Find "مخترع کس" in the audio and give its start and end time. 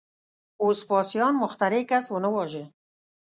1.43-2.05